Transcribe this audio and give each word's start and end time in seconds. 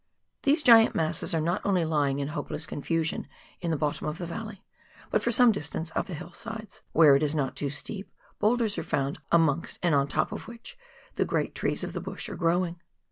These 0.41 0.63
giant 0.63 0.95
masses 0.95 1.31
are 1.35 1.39
not 1.39 1.61
only 1.63 1.85
lying 1.85 2.17
in 2.17 2.29
hopeless 2.29 2.65
confusion 2.65 3.27
in 3.59 3.69
the 3.69 3.77
bottom 3.77 4.07
of 4.07 4.17
the 4.17 4.25
valley, 4.25 4.63
but 5.11 5.21
for 5.21 5.31
some 5.31 5.51
distance 5.51 5.91
up 5.95 6.07
the 6.07 6.15
hill 6.15 6.31
sides; 6.33 6.81
where 6.91 7.15
it 7.15 7.21
is 7.21 7.35
not 7.35 7.55
too 7.55 7.69
steep, 7.69 8.09
boulders 8.39 8.79
are 8.79 8.83
found, 8.83 9.19
amongst 9.31 9.77
and 9.83 9.93
on 9.93 10.07
the 10.07 10.11
top 10.11 10.31
of 10.31 10.47
which 10.47 10.75
the 11.17 11.23
great 11.23 11.53
trees 11.53 11.83
of 11.83 11.93
the 11.93 12.01
bush 12.01 12.29
are 12.29 12.35
growing. 12.35 12.81